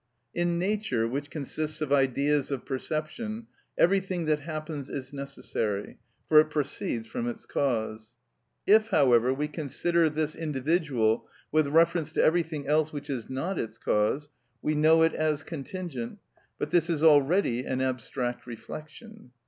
In 0.33 0.57
nature, 0.57 1.07
which 1.07 1.29
consists 1.29 1.79
of 1.79 1.93
ideas 1.93 2.49
of 2.49 2.65
perception, 2.65 3.45
everything 3.77 4.25
that 4.25 4.39
happens 4.39 4.89
is 4.89 5.13
necessary; 5.13 5.99
for 6.27 6.39
it 6.39 6.49
proceeds 6.49 7.05
from 7.05 7.27
its 7.27 7.45
cause. 7.45 8.15
If, 8.65 8.87
however, 8.89 9.31
we 9.31 9.47
consider 9.47 10.09
this 10.09 10.35
individual 10.35 11.27
with 11.51 11.67
reference 11.67 12.11
to 12.13 12.23
everything 12.23 12.65
else 12.65 12.91
which 12.91 13.11
is 13.11 13.29
not 13.29 13.59
its 13.59 13.77
cause, 13.77 14.29
we 14.59 14.73
know 14.73 15.03
it 15.03 15.13
as 15.13 15.43
contingent; 15.43 16.17
but 16.57 16.71
this 16.71 16.89
is 16.89 17.03
already 17.03 17.63
an 17.63 17.79
abstract 17.79 18.47
reflection. 18.47 19.29